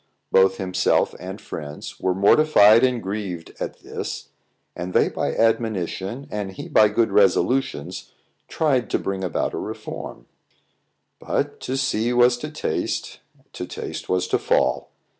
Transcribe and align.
Both 0.31 0.57
himself 0.57 1.13
and 1.19 1.39
friends 1.39 1.99
were 1.99 2.15
mortified 2.15 2.83
and 2.83 3.03
grieved 3.03 3.53
at 3.59 3.81
this; 3.81 4.29
and 4.75 4.93
they, 4.95 5.09
by 5.09 5.35
admonition, 5.35 6.27
and 6.31 6.51
he, 6.53 6.67
by 6.67 6.87
good 6.89 7.11
resolutions, 7.11 8.11
tried 8.47 8.89
to 8.89 8.97
bring 8.97 9.23
about 9.23 9.53
a 9.53 9.59
reform; 9.59 10.25
but 11.19 11.59
to 11.59 11.77
see 11.77 12.13
was 12.13 12.39
to 12.39 12.49
taste, 12.49 13.19
to 13.53 13.67
taste 13.67 14.09
was 14.09 14.27
to 14.29 14.39
fall. 14.39 14.89